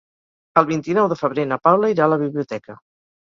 [0.61, 2.79] El vint-i-nou de febrer na Paula irà a la biblioteca.